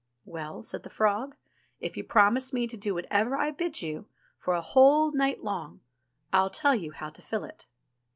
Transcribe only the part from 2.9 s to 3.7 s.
whatever I